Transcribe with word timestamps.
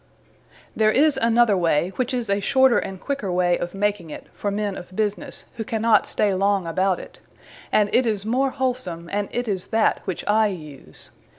There 0.75 0.89
is 0.89 1.19
another 1.21 1.55
way, 1.55 1.89
which 1.89 2.11
is 2.11 2.27
a 2.27 2.39
shorter 2.39 2.79
and 2.79 2.99
quicker 2.99 3.31
way 3.31 3.59
of 3.59 3.75
making 3.75 4.09
it, 4.09 4.25
for 4.33 4.49
men 4.49 4.75
of 4.75 4.95
businesse, 4.95 5.45
who 5.57 5.63
cannot 5.63 6.07
stay 6.07 6.33
long 6.33 6.65
about 6.65 6.99
it; 6.99 7.19
and 7.71 7.87
it 7.93 8.07
is 8.07 8.25
more 8.25 8.49
wholsome; 8.49 9.11
and 9.13 9.29
it 9.31 9.47
is 9.47 9.67
that, 9.67 10.01
which 10.05 10.25
I 10.27 10.47
use. 10.47 11.11